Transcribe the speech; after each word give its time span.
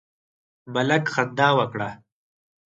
ملک 0.73 1.03
خندا 1.13 1.47
وکړه. 1.57 1.89